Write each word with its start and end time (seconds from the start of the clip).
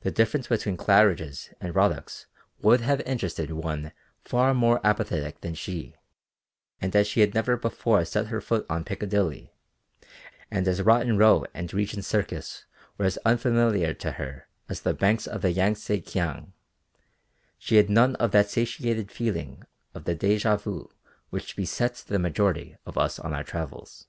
The 0.00 0.10
difference 0.10 0.46
between 0.46 0.78
Claridge's 0.78 1.50
and 1.60 1.74
Rodick's 1.74 2.28
would 2.62 2.80
have 2.80 3.02
interested 3.02 3.50
one 3.50 3.92
far 4.24 4.54
more 4.54 4.80
apathetic 4.82 5.42
than 5.42 5.54
she, 5.54 5.96
and 6.80 6.96
as 6.96 7.06
she 7.06 7.20
had 7.20 7.34
never 7.34 7.58
before 7.58 8.06
set 8.06 8.28
her 8.28 8.40
foot 8.40 8.64
on 8.70 8.84
Piccadilly, 8.86 9.52
and 10.50 10.66
as 10.66 10.80
Rotten 10.80 11.18
Row 11.18 11.44
and 11.52 11.74
Regent 11.74 12.06
Circus 12.06 12.64
were 12.96 13.04
as 13.04 13.18
unfamiliar 13.26 13.92
to 13.92 14.12
her 14.12 14.48
as 14.66 14.80
the 14.80 14.94
banks 14.94 15.26
of 15.26 15.42
the 15.42 15.52
Yang 15.52 15.74
tse 15.74 16.00
Kiang, 16.00 16.54
she 17.58 17.76
had 17.76 17.90
none 17.90 18.16
of 18.16 18.30
that 18.30 18.48
satiated 18.48 19.12
feeling 19.12 19.62
of 19.92 20.04
the 20.04 20.16
dejà 20.16 20.58
vu 20.58 20.88
which 21.28 21.54
besets 21.54 22.02
the 22.02 22.18
majority 22.18 22.78
of 22.86 22.96
us 22.96 23.18
on 23.18 23.34
our 23.34 23.44
travels. 23.44 24.06